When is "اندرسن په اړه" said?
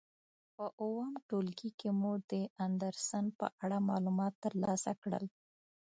2.65-3.77